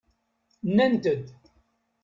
Nnant-d. 0.67 1.25